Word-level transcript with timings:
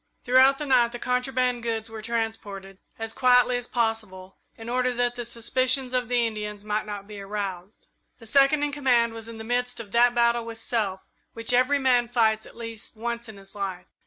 Throughout 0.23 0.57
the 0.57 0.65
night 0.65 0.93
the 0.93 0.97
contraband 0.97 1.61
goods 1.61 1.87
were 1.87 2.01
transported, 2.01 2.79
as 2.97 3.13
quietly 3.13 3.55
as 3.57 3.67
possible, 3.67 4.39
in 4.57 4.67
order 4.67 4.91
that 4.95 5.13
the 5.15 5.25
suspicions 5.25 5.93
of 5.93 6.09
the 6.09 6.25
Indians 6.25 6.65
might 6.65 6.87
not 6.87 7.05
be 7.07 7.21
aroused. 7.21 7.85
The 8.17 8.25
Second 8.25 8.63
in 8.63 8.71
Command 8.71 9.13
was 9.13 9.27
in 9.27 9.37
the 9.37 9.43
midst 9.43 9.79
of 9.79 9.91
that 9.91 10.15
battle 10.15 10.43
with 10.45 10.57
self 10.59 11.01
which 11.33 11.53
every 11.53 11.77
man 11.77 12.09
fights 12.09 12.47
at 12.47 12.57
least 12.57 12.97
once 12.97 13.29
in 13.29 13.37
his 13.37 13.53
life. 13.53 13.85